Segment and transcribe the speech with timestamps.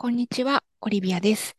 [0.00, 1.56] こんにちは、オリビアです。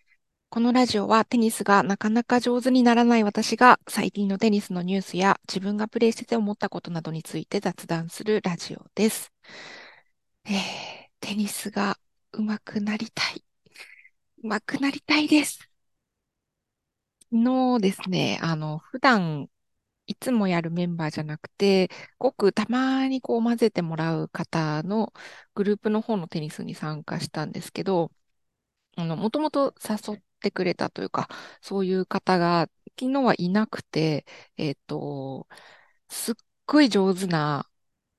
[0.50, 9.34] このラジオはテニスがなかなか上手にならない私が最近のテニスのニュースや自分がプレイしてて思ったことなどについて雑談するラジオです。
[10.46, 10.54] えー、
[11.20, 12.00] テニスが
[12.32, 13.44] 上手くなりたい。
[14.42, 15.60] 上手くなりたいです。
[17.32, 19.50] 昨日ですね、あの、普段
[20.08, 25.12] いつもやるメンバーじゃなくて、ごくたまにこう混ぜてもらう方の
[25.56, 28.12] グループの方のテニスに参加したんですけど、
[29.02, 31.28] あの、もともと誘ってくれたというか、
[31.62, 34.26] そういう方が昨日はいなくて、
[34.58, 35.48] えっと、
[36.10, 36.36] すっ
[36.66, 37.70] ごい上手な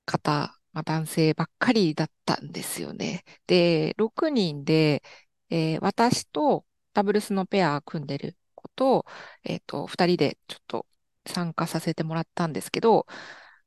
[0.05, 3.23] 方、まあ、男性ばっかりだったんですよね。
[3.47, 5.03] で、6人で、
[5.49, 9.05] えー私とダブルスのペア組んでる子と、
[9.43, 10.87] えっと、2人でちょっと
[11.27, 13.05] 参加させてもらったんですけど、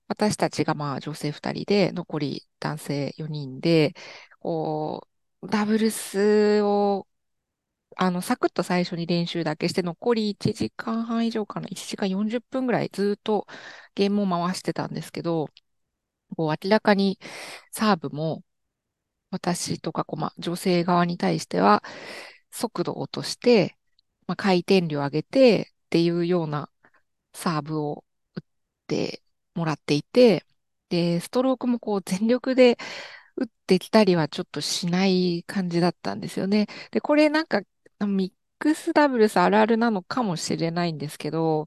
[0.08, 3.94] 私たちがまあ女性2人で、残り男性4人で、
[4.40, 5.08] こう、
[5.48, 7.06] ダブルスを、
[7.96, 13.46] あの、サクッと最初に練習だけして、残り1時間半以上かな、1時間40分ぐらいずっと
[13.94, 15.48] ゲームを回してたんですけど、
[16.36, 17.18] こう明らかに
[17.72, 18.44] サーブも
[19.30, 21.82] 私とかこう、ま、女性側に対しては
[22.50, 23.78] 速度を落として、
[24.26, 26.70] ま、回転量上げてっていうような
[27.34, 28.04] サーブを
[28.36, 28.44] 打っ
[28.88, 29.22] て
[29.54, 30.46] もらっていて、
[30.90, 32.78] で、ストロークもこう全力で
[33.36, 36.66] 打ってきたりはちょっとしない感じだったんですよね。
[36.90, 37.62] で、これなんか
[38.06, 41.66] ミックスダブルスあるあるなのかもしれないんですけど、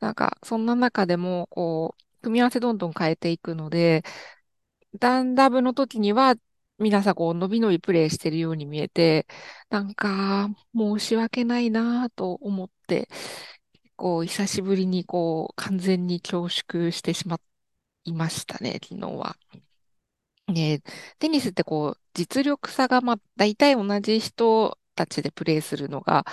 [0.00, 4.04] なんかそんな中でもこう、組み合わせどんどん変えていくので、
[4.98, 6.34] ダンダブの時には
[6.78, 9.26] 皆さんこう、伸び伸びプレイしてるように見えて、
[9.70, 13.08] なんか申し訳ないなと思って、
[13.96, 17.40] こう、久しぶりにこう、完全に恐縮してしま
[18.04, 19.36] いましたね、昨日は。
[20.50, 20.82] ね、
[21.18, 26.24] テニスってこう、実力差がまあ、大体同じ人たちでプレイするのが、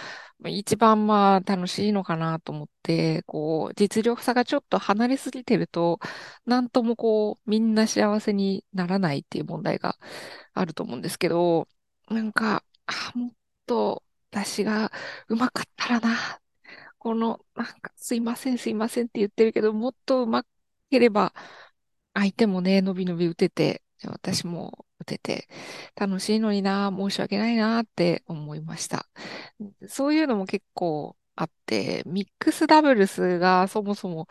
[0.48, 6.00] 一番まあ楽しいのかなと思って、こう、実力差がちょっと離れすぎてると、
[6.46, 9.98] なんともこう、みんな幸せにならないっていう問題が
[10.54, 11.68] あると思うんですけど、
[12.10, 13.32] なんか、あ、もっ
[13.66, 14.92] と私が
[15.30, 16.42] 上手かったらな、
[16.98, 20.50] この、なんか、すいません、すいませんって言ってるけど、もっと上手
[20.92, 21.34] ければ、
[22.14, 25.48] 相手もね、伸び伸び打てて、私も打てて、
[25.96, 29.08] 楽しいのにな、申し訳ないなって思いました。
[29.88, 34.28] そういうのも結構あって、ミックスダブルスがそもそも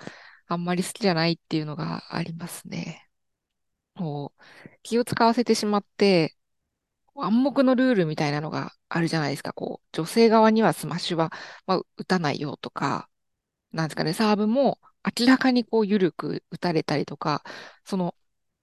[0.47, 3.09] あんまり好きじゃないっていうのがありますね。
[3.95, 4.43] もう
[4.83, 6.37] 気を使わせてしまって、
[7.17, 9.53] 暗黙のルールみたいなのがあるじゃないですか。
[9.53, 11.33] こう、女性側にはスマッシュは、
[11.67, 13.09] まあ、打たないよとか、
[13.73, 14.81] なんですかね、サーブも
[15.19, 17.45] 明らかにこう、緩く打たれたりとか、
[17.85, 18.15] その、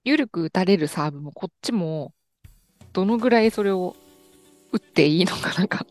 [0.04, 2.12] 緩く打たれるサーブもこっちも、
[2.92, 3.96] どのぐらいそれを
[4.72, 5.86] 打っていいのかなんか、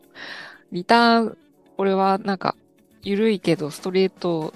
[0.72, 1.38] リターン、
[1.78, 2.56] これはなんか、
[3.02, 4.54] 緩いけどストレート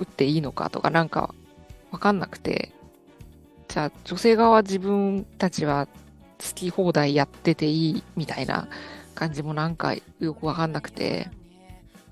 [0.00, 1.32] 打っていいのかとかなんか
[1.92, 2.72] わかんなくて、
[3.68, 5.86] じゃあ女性側自分たちは
[6.38, 8.68] 好き放題やってていいみたいな
[9.14, 11.28] 感じもなんかよくわかんなくて、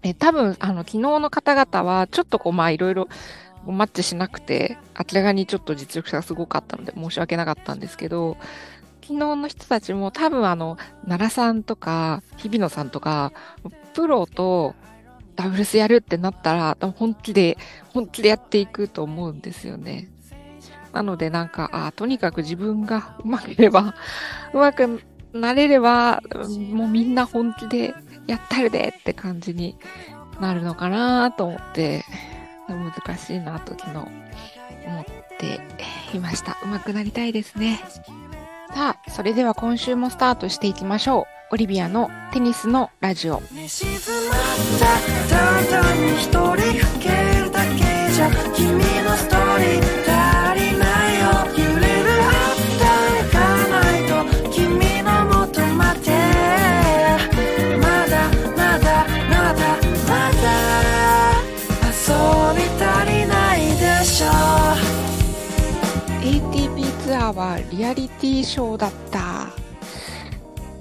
[0.03, 3.09] え、多分、あの、昨日の方々は、ちょっとこう、まあ、いろいろ
[3.67, 8.37] マッチしなくて、明らかにちょっと実力差がすごかったので、申し訳なかったんですけど、
[9.03, 13.33] 昨日の人たちも多分あの、奈良さんとか、日比野さんとか、
[13.95, 14.75] プロと
[15.37, 17.59] ダブルスやるってなったら、本気で、
[17.91, 20.09] 本気でやっていくと思うんですよね。
[20.93, 23.94] なのでなんか、あとにかく自分がうまければ、
[24.53, 25.00] うまく
[25.33, 26.23] なれれば、
[26.71, 27.94] もうみんな本気で
[28.27, 29.77] やったるでって感じに
[30.41, 32.05] なるのかなと思って、
[32.69, 35.05] 難しいなと昨日思っ
[35.39, 35.61] て
[36.15, 36.59] いました。
[36.62, 37.81] うまくなりたいですね。
[38.75, 41.55] さあ、それでは今週もスタートしていきましょう。
[41.55, 43.43] オリビアのテニスのラジオ。
[43.53, 44.39] 寝静まっ
[44.78, 47.09] たただに一人吹け
[47.39, 50.12] るだけじゃ君のストーリー
[67.04, 69.49] ツアーはリアリティショーだった。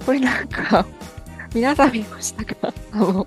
[0.06, 0.86] これなんか
[1.54, 2.74] 皆さん見ましたか？
[2.94, 3.26] あの、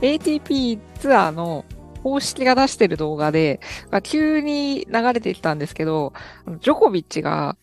[0.00, 1.64] ATP ツアーの
[2.02, 3.60] 公式が出してる動画で、
[4.02, 6.12] 急に流れてきたんですけど、
[6.60, 7.56] ジョコビッチが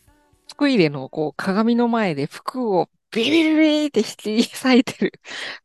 [0.58, 5.14] トイレのこう鏡の前で服をビリビリって引き裂いてる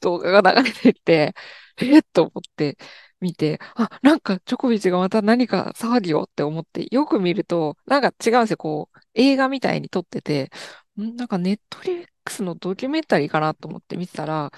[0.00, 1.34] 動画が流れてきて、
[1.78, 2.76] えっと思って
[3.22, 8.56] 見て、あ、なんかジョコビッチがまた何か騒ぎをって思って、よく見ると、なんか違うんですよ。
[8.58, 10.50] こう、映画みたいに撮ってて、
[11.00, 11.16] ん？
[11.16, 14.52] なんかネットフリックスのドキュメンタリーかなと思って見てたら、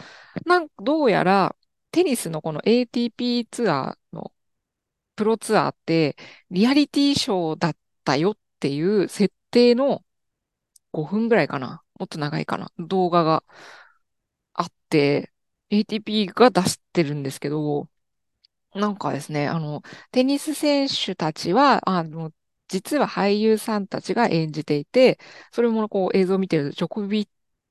[0.46, 1.56] なんどうやら
[1.92, 4.32] テニスのこの ATP ツアーの
[5.16, 6.16] プロツアーって
[6.50, 10.04] リアリティショーだったよっていう設定の
[10.92, 11.84] 5分ぐらいかな。
[11.98, 12.72] もっと長いかな。
[12.78, 13.44] 動画が
[14.52, 15.32] あって、
[15.70, 17.88] ATP が出してるんですけど、
[18.74, 22.32] なんかですね、あの、テニス選手たちは、あの、
[22.68, 25.18] 実は俳優さんたちが演じていて、
[25.52, 27.28] それもこう映像を見てると、ジョコビッ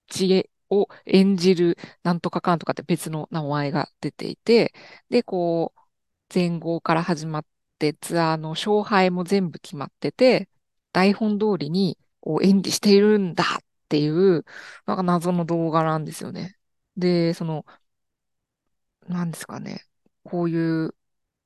[0.08, 4.74] チを演じるなんとかかんとかって別の名前が出ていて、
[5.10, 5.80] で、こう、
[6.34, 7.46] 前後から始まっ
[7.80, 10.50] てツアーの勝敗も全部決まってて、
[10.94, 14.46] 台本通りにこう演技しているんだっていう、
[14.86, 16.56] なんか謎の動画なんですよね。
[16.98, 17.66] で、その、
[19.08, 19.86] なんですかね。
[20.24, 20.96] こういう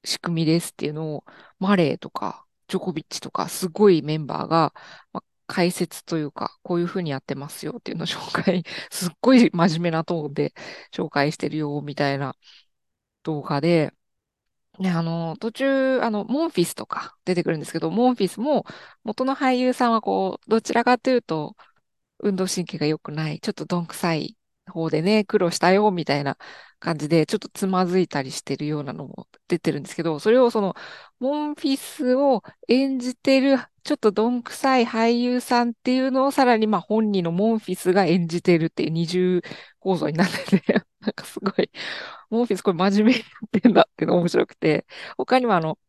[0.04, 1.26] 仕組みですっていうのを、
[1.60, 4.74] マレーとか、ジョコビッチとか、すごいメンバーが、
[5.14, 10.54] まあ、解説というか、こういうふうにやってますよっていうのを紹介、 すっごい真面目なトーンで
[10.94, 12.36] 紹介してるよ、みたいな
[13.24, 13.94] 動画で、
[14.80, 18.66] ね、あの、途中、あの、モンフィスとか出てくるんですけど、モンフィスも
[19.04, 21.56] 元の俳優さんはこう、どちらかというと、
[22.20, 24.38] 運動神経が良くない、ちょっとどんくさい
[24.72, 26.38] 方でね、苦労したよ、みたいな
[26.80, 30.76] 感じで、ちょっとつまずいたりしてるようなのも出てるんですけど、それをその、
[31.20, 39.42] モンフィスを演じてる、ちょっとどんくさい俳優さんっていうのをさらにまあ本人のモンフィスが演じてるっていう二重
[39.80, 41.72] 構造になってて、 なんかすごい、
[42.30, 44.86] モンフィスこれ真面目にやってんだっていうの面白くて、
[45.18, 45.80] 他にもあの、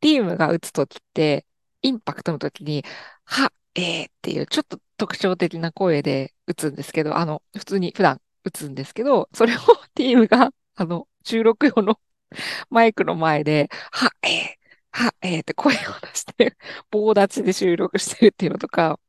[0.00, 1.46] ティームが打つときって、
[1.82, 2.84] インパクトのときに、
[3.24, 9.58] は、えーっていうちょっと特徴的な声で打つんですけど、あの、普通に普段打つんですけど、それを
[9.94, 11.98] ティームが、あの、収録用の
[12.70, 16.56] マイクの前で、は、えー、は、えーって声を出して、
[16.90, 19.00] 棒立ちで収録してるっていうのとか、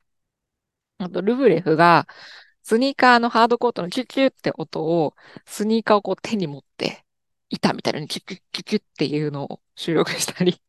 [0.99, 2.07] あと、ルブレフが、
[2.63, 5.15] スニーカーのハードコートのキュキュって音を、
[5.45, 7.05] スニーカーをこう手に持って、
[7.49, 10.61] 板みたいにキュキュキュキュっていうのを収録したり、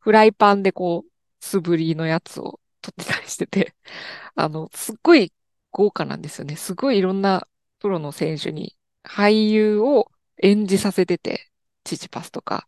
[0.00, 1.10] フライパンでこう、
[1.40, 3.74] 素振りのやつを撮ってたりしてて、
[4.36, 5.32] あの、すっごい
[5.72, 6.56] 豪華なんですよね。
[6.56, 7.48] すごいいろんな
[7.80, 10.10] プロの選手に俳優を
[10.42, 11.50] 演じさせてて、
[11.84, 12.66] チチパスとか、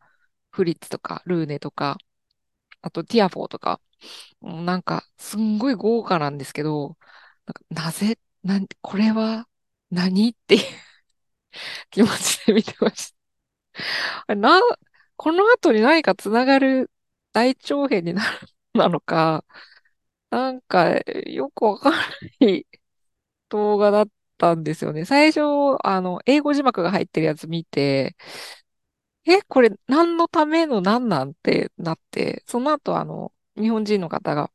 [0.50, 1.98] フリッツとか、ルーネとか、
[2.82, 3.80] あとティアフォーとか、
[4.42, 6.98] なんか、すんごい豪華なんですけど、
[7.70, 9.48] なぜ、なん、これは
[9.90, 10.62] 何っていう
[11.90, 13.14] 気持ちで見てまし
[14.26, 14.34] た。
[14.36, 14.60] な、
[15.16, 16.90] この後に何かつながる
[17.32, 19.44] 大長編になるなのか、
[20.34, 20.90] なんか、
[21.26, 22.66] よくわかんない
[23.50, 24.08] 動画だっ
[24.38, 25.04] たんですよね。
[25.06, 25.42] 最初、
[25.84, 28.16] あの、英語字幕が入ってるやつ見て、
[29.26, 34.50] え、これ何のための何なんてなって、その後、あの、日本人の方が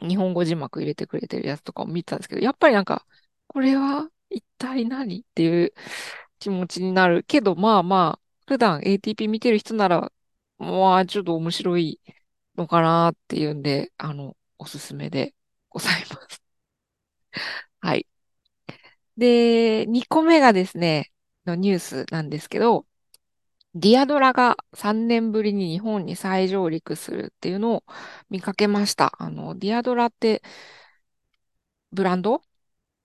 [0.00, 3.06] 日本語字幕入れてくれてるやつとかを見てたんですけど、やっぱりなんか、
[3.48, 5.74] これは一体何っていう
[6.40, 10.12] 気持ちになるけど、まあまあ、普段 ATP 見てる人なら、
[10.58, 12.00] まあ、ちょっと面白い
[12.56, 15.34] のかなっていうんで、あの、おすすめで
[15.70, 16.42] ございます。
[17.80, 18.06] はい。
[19.16, 21.10] で、2個目がですね、
[21.46, 22.86] のニュースなんですけど、
[23.74, 27.84] ディアドラが3年ぶりに日本に再上陸するっていうのを
[28.30, 29.14] 見かけました。
[29.18, 30.42] あの、ディアドラって
[31.92, 32.42] ブランド？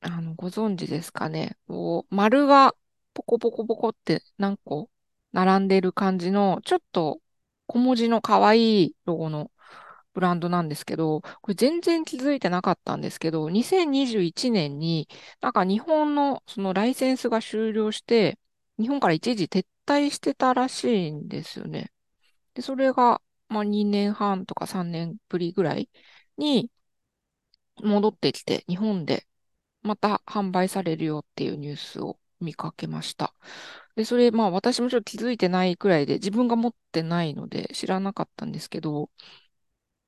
[0.01, 1.57] あの、ご存知ですかね？
[1.67, 2.75] こう、丸が
[3.13, 4.89] ポコポコポコって何個
[5.33, 7.21] 並んでる感じの、ちょっと
[7.67, 9.51] 小文字の可愛いロゴの
[10.13, 15.07] ブランドなんですけど、これ全然気づいてなかったんですけど、2021年に
[15.41, 18.39] なんか日本のそのライセンスが終了して、
[18.79, 21.91] 日本から一時撤退してたらしいんですよね。
[22.55, 25.89] で、それが、まあ、2年半とか3年ぶりぐらい
[26.37, 26.71] に
[27.83, 29.25] 戻ってきて、日本で
[29.83, 33.35] また販売されるよっていうニュースを見かけました。
[33.95, 39.11] で、それ、まあ私もちょっと気づいてないくらいで、自分が持ってないので知らなかったんですけど、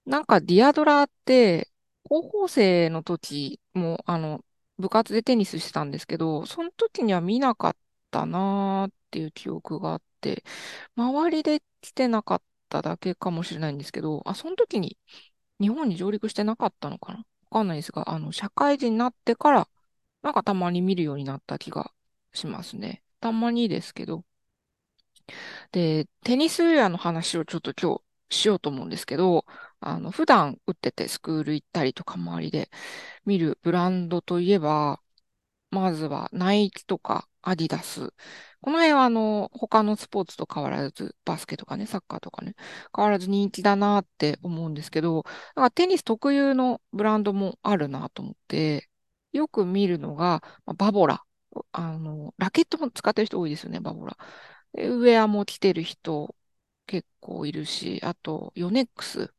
[0.05, 1.69] なんかディアドラって、
[2.03, 4.43] 高校生の時も、あの、
[4.77, 7.75] 部活でテニスしてたんですけど、その時には見なかっ
[8.11, 10.43] たなーっていう記憶があって、
[10.95, 14.97] 周りで来てなかっただけかもしれないんですけど、あ、その時に
[15.61, 17.19] 日本に上陸してなかったのかな？
[17.19, 19.69] わかんないですが、あの、社会人になってから、
[20.23, 21.91] なんかたまに見るようになった気が
[22.33, 23.03] しますね。
[23.21, 24.25] たまにですけど。
[25.71, 29.45] で、テニスウェアの話をちょっと今日しようと思うんですけど、
[29.89, 32.69] あの、普段打っててスクール行ったりとか周りで
[33.25, 35.01] 見るブランドといえば、
[35.71, 38.13] まずはナイキとかアディダス。
[38.61, 42.55] この辺はあの、他のスポーツと変わらず、バスケとかね、サッカーとかね、
[42.95, 45.23] 変わらず人気だなって思うんですけど、
[45.55, 48.89] なんかテニス特有のブランドもあるなと思って、
[49.33, 50.43] よく見るのが、
[50.77, 51.25] バボラ。
[51.71, 54.17] あの、ラケットも使ってる人多いですよね、バボラ。
[54.75, 56.35] ウェアも着てる人
[56.87, 59.33] 結構いるし、あと、ヨネックス。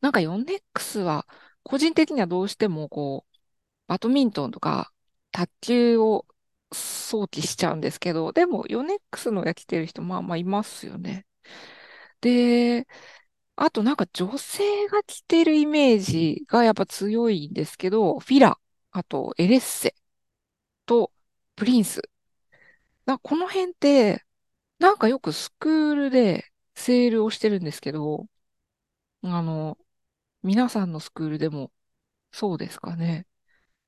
[0.00, 1.26] なんかヨネックスは、
[1.62, 3.36] 個人的にはどうしてもこう、
[3.88, 4.92] バドミントンとか
[5.32, 6.26] 卓球を
[6.72, 11.26] 想起しちゃうんですけど、でもヨネックスのや着てる人、まあまあいますよね。
[12.20, 12.86] で、
[13.56, 18.58] あとなんか女性が着てるイメージがやっぱ強いんですけど、フィラ、
[18.92, 19.94] あとエレッセ
[20.86, 21.12] と
[21.56, 22.02] プリンス。
[23.06, 24.24] なこの辺って、
[24.80, 26.46] なんかよくスクールで
[26.76, 28.28] セールをしてるんですけど、
[29.22, 29.78] あの、
[30.42, 31.72] 皆さんのスクールでも
[32.32, 33.26] そうですかね。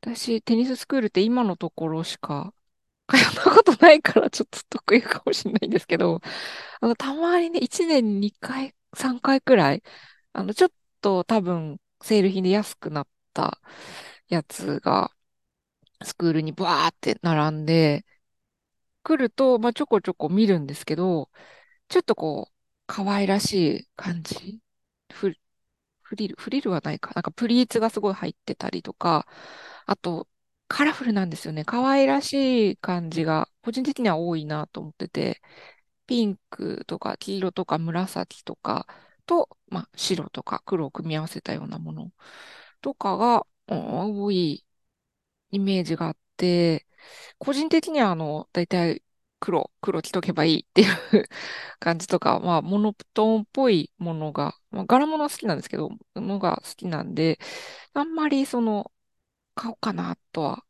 [0.02, 2.54] 私、テニススクールって今のところしか
[3.08, 6.20] 通ったことないからちょっと得意かもしれないんですけど、
[6.80, 9.82] あの、たまにね、1年2回、3回くらい、
[10.34, 10.72] あの、ちょっ
[11.02, 13.60] と多分、セール品で安くなった
[14.28, 15.12] やつが、
[16.04, 18.06] スクールにブワーって並んで、
[19.04, 21.30] 来ると、まあ、ちょこちょこ見るんですけど、
[21.88, 22.54] ちょっとこう、
[22.86, 24.60] 可愛らしい感じ。
[25.12, 25.34] フ、
[26.02, 27.12] フリル、フリルはないか。
[27.14, 29.26] なんかプリーツがすごい入ってたりとか、
[29.86, 30.28] あと、
[30.68, 31.64] カラフルなんですよね。
[31.64, 35.42] 可愛らしい感じが、個人的には多いなと思ってて、
[36.06, 38.86] ピンクとか黄色とか紫とか
[39.26, 42.12] と、まあ、白とか黒を組み合わせたようなもの
[42.82, 44.66] とかが、多い
[45.50, 46.86] イメージがあって、
[47.38, 49.02] 個人的にはあの、だいたい
[49.42, 51.28] 黒、黒着とけばいいっていう
[51.80, 57.40] 感じとか、 まあ、モノプトーンっぽいものが、まあ、柄物は好きなんですけど、のが好きなんで、
[57.92, 58.92] あんまりその、
[59.54, 60.64] 買おうかなとは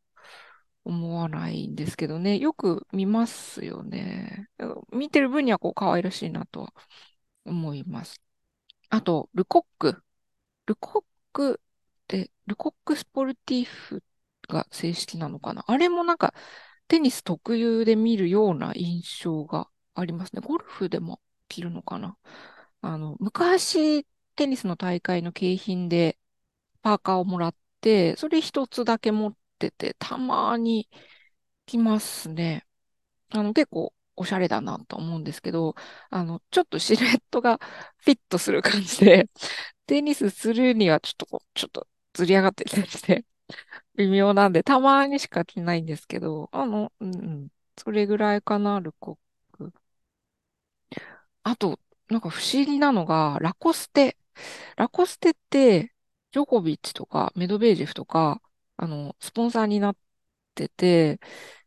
[0.84, 2.38] 思わないんですけどね。
[2.38, 4.48] よく見ますよね。
[4.92, 6.74] 見てる分にはこう可愛らしいなとは
[7.44, 8.20] 思います。
[8.90, 10.02] あと、ルコック。
[10.66, 14.02] ルコックって、ルコックスポルティーフ
[14.48, 16.34] が正式なのかなあれもなんか
[16.92, 20.42] テニス特有で見るような印象がありますね。
[20.44, 22.18] ゴルフでも着るのかな？
[22.82, 24.06] あの、昔
[24.36, 26.18] テニスの大会の景品で
[26.82, 30.86] パーカーをもらって、それ一つだけ持ってて、たまに
[31.64, 32.66] 着ますね。
[33.30, 35.74] あの、結構おしゃれだなと思うんですけど、
[36.10, 37.58] あの、ちょっとシルエットが
[38.04, 39.30] フィットする感じで、
[39.86, 43.24] テニスするにはちょっとこう、ちょっとずり上がってたりして、
[43.96, 49.18] 微妙なんで、たまにしか着ないんですけど、あの、うん、それぐらいかな、ルコッ
[49.52, 49.72] ク。
[51.42, 54.16] あと、なんか不思議なのが、ラコステ。
[54.76, 55.94] ラコステって、
[56.32, 58.42] ジョコビッチとかメドベージェフとか、
[58.76, 59.96] あの、スポンサーになっ
[60.54, 61.20] てて、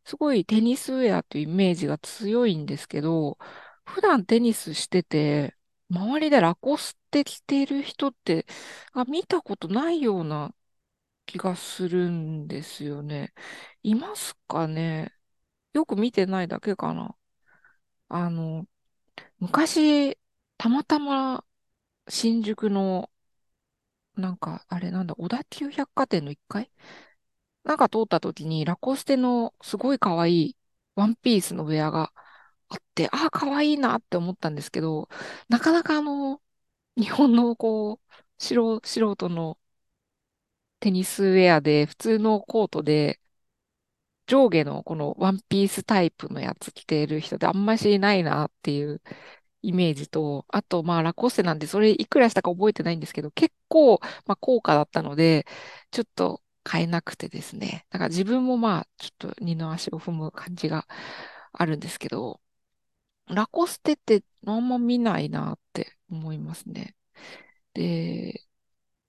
[0.05, 3.37] すごいテニスウェアというイメージが強いんですけど、
[3.85, 5.55] 普段テニスしてて、
[5.91, 8.47] 周りでラコステ着てる人って、
[8.93, 10.54] あ、見たことないような
[11.25, 13.33] 気がするんですよね。
[13.83, 15.13] いますかね？
[15.73, 17.17] よく見てないだけかな。
[18.09, 18.67] あの、
[19.39, 20.17] 昔、
[20.57, 21.45] たまたま
[22.09, 23.11] 新宿の、
[24.15, 26.71] なんか、あれなんだ、小田急百貨店の1階？
[27.65, 30.57] なんか通った時に、ラコステのすごい可愛い
[30.95, 32.13] ワンピースのウェアが
[32.69, 35.09] あって、ああ、可愛いなって思ったんですけど、
[35.49, 36.41] なかなかあの、
[36.97, 39.59] 日本のこう、素素人の
[40.85, 43.19] テニスウェアで、普通のコートで、
[44.27, 49.01] 上下のこのワンピースタイプのやつ着ている人ってあんましいないなっていう
[49.63, 55.45] イメージと、あと、まあ、ラコステなんで、それいくらしたか覚えてないんですけど、結構、まあ、高価だったので、
[55.91, 57.85] ちょっと買えなくてですね。
[57.91, 60.87] だから自分もまあ、ちょっと二の足を踏む感じが
[61.53, 62.41] あるんですけど、
[63.27, 66.95] ラコステってあんま見ないなって思いますね。
[67.73, 68.44] で、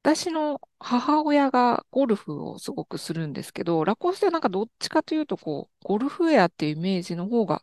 [0.07, 7.61] 私の母親がゴルフをすごくするんですけど、ラコステはなんかどっちかというと、こう、ゴルフウェアっていうイメージの方が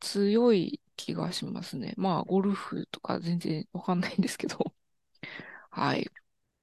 [0.00, 1.94] 強い気がしますね。
[1.96, 4.58] まあ、ゴルフとか全然わかんないんですけど。
[5.70, 6.08] はい。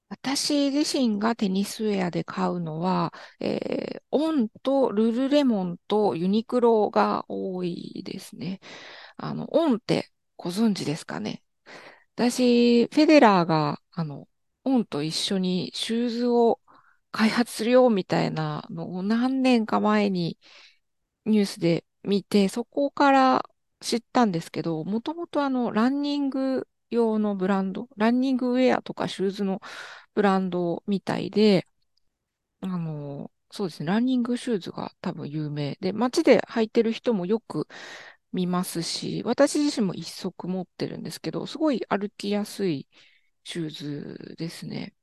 [0.08, 8.60] 私自身がテニスウェアで買うのは、えー、オンとルルレモンとユニクロが多いですね。
[9.18, 11.42] あの、オンってご存知ですかね
[12.16, 14.28] 私、フェデラーが、あの、
[14.64, 16.60] オンと一緒にシューズを
[17.12, 20.38] 開発するよみたいなのを何年か前に
[21.26, 23.44] ニュースで見て、そこから
[23.80, 29.60] 知ったんですけど、もともとあの、ランニング用のブランド、ランニングウェアとかシューズの
[30.14, 31.66] ブランドみたいで、
[32.60, 37.68] あの、そうですね、ランニングシューズが多分有名で、街で履いてる人もよく
[38.32, 42.88] 見ますし、私自身も一足持ってるんですけど、すごい歩きやすい
[43.44, 44.94] シューズですね。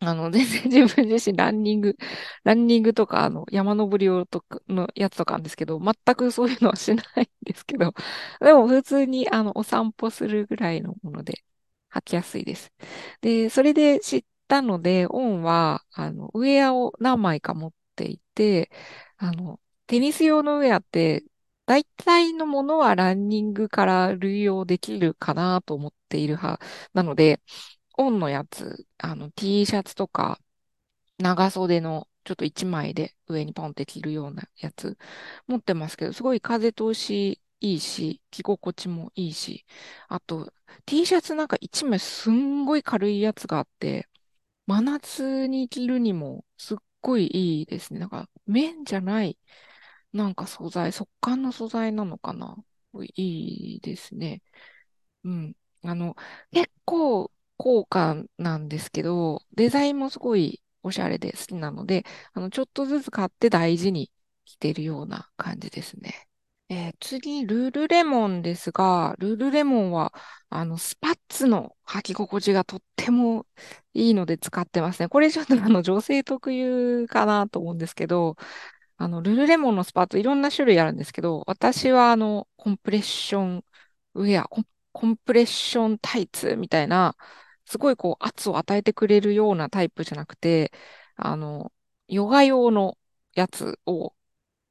[0.00, 1.96] あの、全然自分自身ランニング、
[2.44, 7.92] ランニングとか、あの、山登りをとかのやつとかあるんですけど、全くそういうのはしないんですけど、
[8.40, 11.44] でも普通に、あの、お散歩するぐらいのもので、
[11.92, 12.72] 履きやすいです。
[13.20, 18.70] で、それで知ったので、オンは、あの、ウェアを何枚か持っていて、
[19.16, 21.24] あの、テニス用のウェアって、
[21.66, 26.62] 大体のものはランニングから類用できるかなと思っている派
[26.92, 27.40] なので、
[27.96, 30.40] オンのやつ、あの、T シャツとか、
[31.18, 34.98] 長袖のちょっと一枚で上にポンって着るようなやつ
[35.46, 39.64] 持ってますけど、すごい風通しいいし、着心地もいいし、
[40.08, 40.52] あと
[40.86, 44.08] T シャツなんか一枚すんごい軽いやつがあって、
[44.66, 48.00] 真夏に着るにもすっごいいいですね。
[48.00, 49.38] なんか綿じゃない、
[50.12, 52.56] なんか素材、速乾の素材なのかな？
[53.16, 54.42] いいですね。
[55.24, 55.56] うん。
[55.84, 56.16] あの、
[56.52, 57.32] 結構
[57.64, 62.04] 高価なんですけど、デザインもすごいおしゃれで好きなので、
[62.34, 64.10] あの、ちょっとずつ買って大事に
[64.44, 66.28] 着てるような感じですね。
[66.70, 70.12] えー次、ルルレモンですが、ルルレモンは、
[70.50, 73.46] あの、スパッツの履き心地がとっても
[73.92, 75.08] いいので使ってますね。
[75.08, 78.36] これちょっとあの、女性特有かなと思うんですけど、
[78.96, 83.64] あの、ルルレモンのスパッツいろんな種類あるんですけど、私はあの、コンプレッション
[84.14, 84.48] ウェア、
[84.92, 87.16] コンプレッションタイツみたいな、
[87.66, 90.72] すごいこう圧を与えてくれるようなタイプじゃなくて、
[91.16, 91.72] あの、
[92.08, 92.98] ヨガ用の
[93.34, 94.14] やつを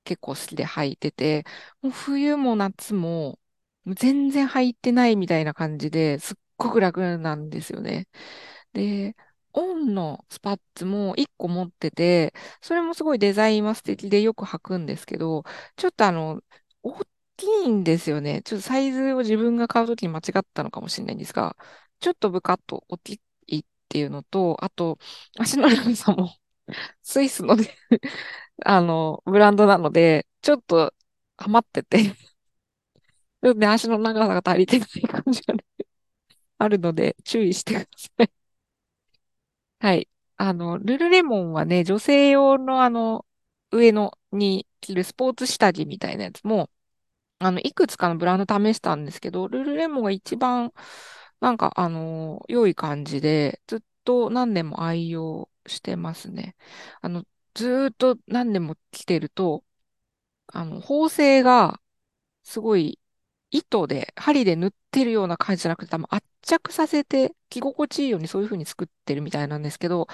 [0.03, 1.45] 結構好きで履いてて、
[1.81, 3.39] もう冬も夏も
[3.87, 8.07] 全然履いてないみたいな感じですっごく楽なんですよね。
[8.73, 9.15] で、
[9.53, 15.43] オンのスパッツも1個持ってて、それもすごいデザインは素敵でよく履くんですけど、
[15.75, 16.41] ちょっとあの、
[16.83, 17.03] 大
[17.37, 18.41] きいんですよね。
[18.43, 21.55] ちょっとサイズを自分が買うときに間違ったのかもしれないんですが、
[22.03, 24.99] ちょっとブカッと大きいっていうのと、あと、
[25.39, 26.35] 足の長さも
[27.03, 27.55] スイスの
[28.65, 30.93] あの、ブランドなので、ちょっと
[31.37, 31.99] ハマってて
[33.43, 35.63] ちょっとね、足の長さが足りてない感じがね、
[36.59, 38.31] あるので、注意してください。
[39.79, 40.09] はい。
[40.37, 43.25] あの、ルルレモンはね、女性用のあの、
[43.71, 46.69] 上のに着るスポーツ下着みたいなやつも、
[47.39, 50.73] あの、いくつかのブランド試したんですけど、ルルレモンが一番、
[51.43, 56.55] なんか、あの、良い感じで、ずっと何年も愛用してますね。
[57.01, 57.25] あの、
[57.55, 59.65] ずっと何年も着てると、
[60.47, 61.81] あの、縫製が
[62.43, 62.99] すごい
[63.51, 70.07] 糸で、針で縫ってるような感じじゃなくて、多分圧着させて着心地いいようにそういう風に作ってるみたいなんですけど、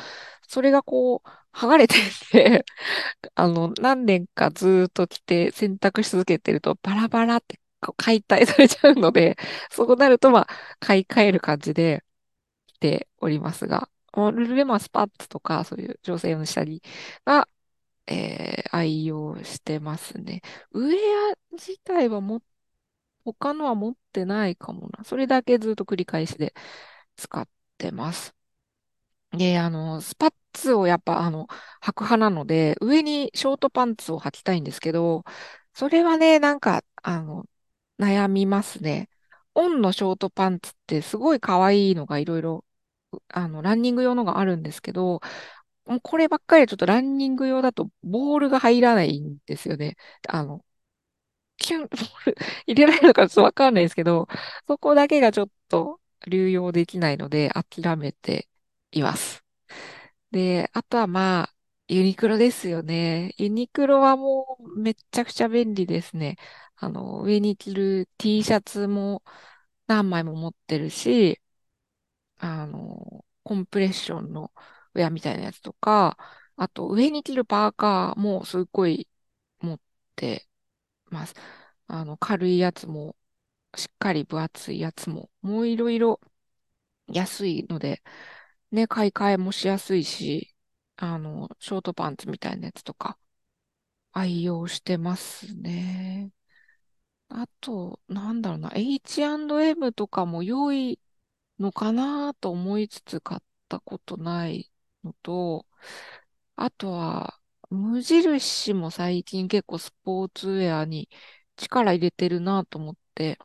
[0.47, 1.95] それがこう、剥がれて
[2.31, 2.65] て
[3.35, 7.59] あの、何年かずっと着て洗濯し続けてると、バラバラって
[7.97, 9.37] 解体されちゃうので、
[9.71, 10.47] そうなると、まあ、
[10.79, 12.03] 買い替える感じで
[12.67, 16.81] 着ておりますが、ルルレマスパッツとか、そういう女性の下着
[17.25, 17.49] が、
[18.07, 20.41] えー愛用してますね。
[20.71, 22.41] ウェア自体はも、
[23.25, 25.03] 他のは持ってないかもな。
[25.05, 26.53] それだけずっと繰り返しで
[27.17, 28.35] 使ってます。
[29.31, 31.47] で、あの、スパッツをやっぱ、あの、
[31.81, 35.23] 履く派なので、上にショートパンツを履きたいんですけど、
[35.73, 37.45] それはね、なんか、あの、
[37.99, 39.09] 悩みますね。
[39.55, 42.65] オンのショートパンツってすごい可愛いのがいろいろ、
[43.29, 45.21] あの、ランニング用のがあるんですけど、
[45.85, 49.97] もうこればっかりちょっとランニング用だとボールが入らないんですよね。
[50.29, 50.65] あの、
[51.57, 54.27] キュン、ボール入れられるのかちょっとわかんないですけど、
[54.67, 58.47] そこだけがちょっと流用できないので諦めて
[58.91, 59.43] います。
[60.31, 61.55] で、あとはまあ、
[61.87, 63.33] ユニクロですよね。
[63.37, 66.37] ユニクロはもうめちゃくちゃ便利ですね。
[66.79, 69.23] あの、上に着る T シャツも
[69.87, 71.41] 何枚も持ってるし、
[72.37, 74.53] あの、コンプレッションの
[74.93, 76.17] ウェアみたいなやつとか、
[76.55, 79.07] あと上に着るパーカーもすっごい
[79.59, 79.79] 持っ
[80.15, 80.47] て
[81.07, 81.35] ます。
[81.87, 83.17] あの、軽いやつも、
[83.77, 86.21] しっかり分厚いやつも、もういろいろ
[87.07, 88.03] 安いので、
[88.71, 90.55] ね、買い替えもしやすいし、
[90.97, 93.19] あの、ショートパンツみたいなやつとか
[94.13, 96.31] 愛用してますね。
[97.29, 100.99] あと、なんだろうな、H&M とかも良い
[101.59, 104.71] のかなと思いつつ買ったことない
[105.03, 105.67] のと、
[106.55, 107.39] あとは、
[107.71, 111.09] 無印も最近結構スポーツウェアに
[111.57, 113.39] 力入れてるなと思って、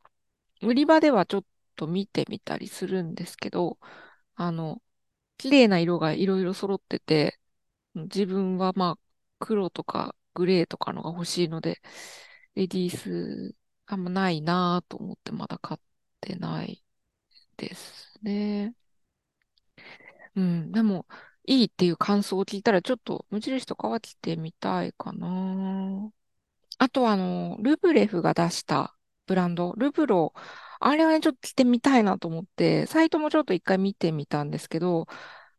[0.63, 1.45] 売り場ではちょっ
[1.77, 3.79] と見てみたりするんですけど、
[4.37, 4.83] あの、
[5.39, 7.41] 綺麗な色がいろいろ揃ってて、
[7.95, 9.01] 自分はまあ
[9.41, 11.81] 黒とかグレーとかのが欲しいので、
[12.55, 13.55] レディース
[13.87, 15.81] あんまないなぁと思ってまだ買っ
[16.21, 16.83] てない
[17.59, 18.75] ですね。
[20.37, 21.07] うん、でも
[21.47, 26.11] いいっていう感想を聞いたら、ちょっと無印とかは着てみたいかな。
[26.79, 30.35] あとは、あの、ルブレフが出したブランド、ルブロ、
[30.81, 35.07] あれはね、ちょっと着てみたいなと思って、サイトもちょっと一回見てみたんですけど、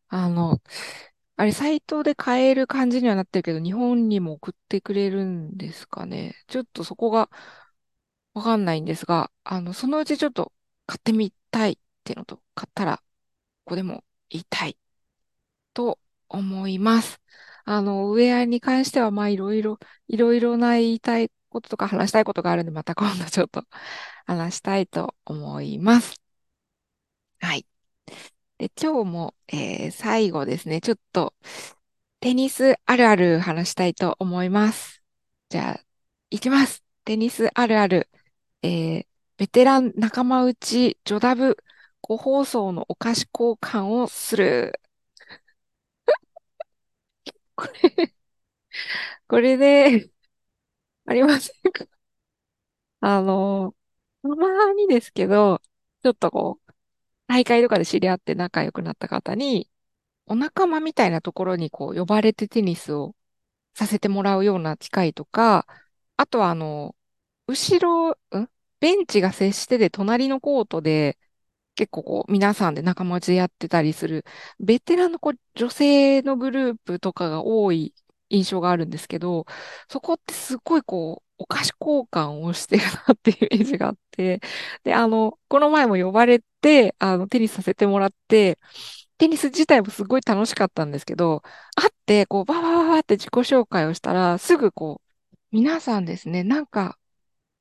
[0.10, 0.62] あの、
[1.38, 6.36] あれ、サイトで買える感じにはなってるけど、日本にも送ってくれるんですかね。
[6.48, 7.30] ちょっとそこが
[8.36, 10.54] わかんないんですが、あの、そのうちちょっと
[10.86, 13.04] 買ってみたいっていうのと、買ったら、こ
[13.72, 14.78] こでも言いたい
[15.74, 17.22] と思います。
[17.66, 23.64] あの、ウェアに関しては、まあ、いろいろ、いろいろな言いたいこととか話したいことがあるんで、また今度ちょっと
[24.26, 26.16] 話したいと思います。
[27.40, 27.66] はい。
[28.58, 31.34] で、今日も、えー、最後ですね、ちょっと、
[32.20, 35.04] テニスあるある話したいと思います。
[35.50, 35.86] じゃあ、
[36.30, 36.84] いきます。
[37.06, 38.10] テニスあるある。
[38.66, 41.58] えー、ベテラン仲間内、ジョダブ、
[42.02, 44.80] 個包装のお菓子交換をする。
[47.56, 48.14] これ
[49.28, 50.10] これで、
[51.06, 51.86] ありませんか？
[53.02, 53.76] あの、
[54.24, 55.62] たまにですけど、
[56.04, 56.74] ちょっとこう、
[57.28, 59.70] 大会とかで知り合って仲良くなった方に、
[60.28, 63.16] お仲間みたいなところにこう呼ばれてテニスを
[63.76, 65.68] させてもらうような機会とか、
[66.18, 66.96] あとはあの、
[67.48, 68.50] 後ろ、ん？
[68.80, 71.18] ベンチが接してて隣のコートで
[71.76, 74.26] 結構こう皆さんで仲間内でやってたりする、
[74.60, 77.94] ベテランのこう女性のグループとかが多い
[78.30, 79.46] 印象があるんですけど、
[79.90, 84.40] そこってすごいこう、お菓子交換をしてるなっていうイメージがあって、
[84.84, 88.58] で、あの、この前も呼ばれて、あの、テニスさせてもらって、
[89.18, 91.42] テニス自体もすごい楽しかったんですけど、
[91.76, 96.98] 会って、こう、バーバーバって自己紹介をしたら、すぐこう、皆さんですね、なんか、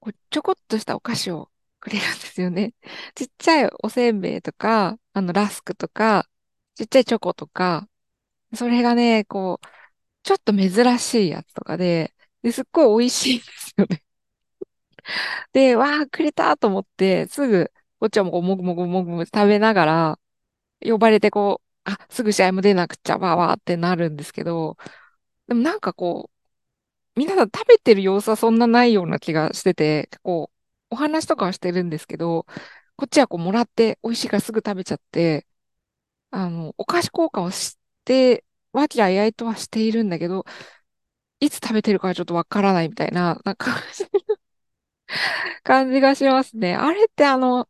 [0.05, 2.75] こうちょこっとしたお菓子をくれるんですよね。
[3.15, 6.29] ちっちゃいおせんべいとか、あの、ラスクとか、
[6.75, 7.89] ちっちゃいチョコとか、
[8.55, 9.67] それがね、こう、
[10.25, 14.05] ちょっと珍しいやつとかで、で、すっごい美味しいんですよね。
[15.53, 20.21] で、わー、くれたと思って、すぐ、こっちはもうもぐもぐもぐもぐ食べながら、
[20.85, 24.77] 呼ばれてこう、あ、すぐ試合も出なくちゃ、わーわーってなるんですけど、
[25.49, 26.34] でもなんかこう、
[27.17, 32.47] 皆さん食べてる様子はそんなないような気がしてて、こう、お話とかはしてるんですけど、
[32.97, 35.47] こっちはこうもらって美味しいからすぐ食べちゃって、
[36.31, 40.45] あの、お菓子交換をして、和気あいあいとはしているんだけど、
[41.41, 43.69] いつ食べてるかはちょっとわからないみたいな、なんか
[45.63, 46.75] 感じがしますね。
[46.77, 47.69] あれってあの、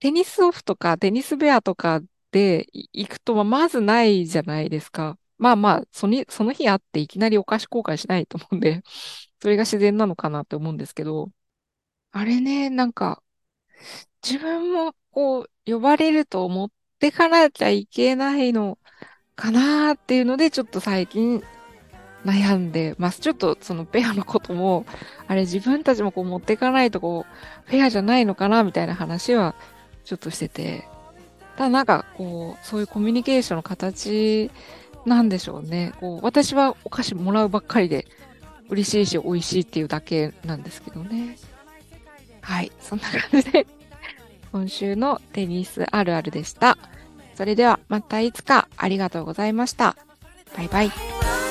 [0.00, 2.00] テニスオフとかテニスベアとか
[2.32, 5.18] で行くと、まずないじゃないですか。
[5.38, 8.82] まあまあ、そのその日会っていきなりお菓子交換しないと思うんで、
[9.40, 11.30] それが自然なのかなって思うんですけど、
[12.12, 13.22] あれね、なんか、
[14.22, 18.78] 自分もこう、呼ばれると思ってかなきゃいけないの
[19.36, 21.42] かなっていうので、ちょっと最近
[22.24, 23.20] 悩んでます。
[23.20, 24.86] ちょっとそのペアのことも、
[25.26, 29.54] あれ自分たちもこう持っていかないとこう、フェアじゃないのかなみたいな話は
[30.04, 30.88] ちょっとしてて。
[31.56, 34.50] ただなんかこう、そういうコミュニケーションの形
[35.06, 35.92] なんでしょうね。
[36.00, 38.06] こう、私はお菓子もらうばっかりで
[38.68, 41.36] 嬉しいし美味しいっていうだけなんですけどね。
[42.40, 43.66] はい、そんな感じで
[44.52, 46.78] 今週のテニスあるあるでした。
[47.34, 49.96] それではまたいつかありがとうございました。
[50.56, 51.43] バイバイ。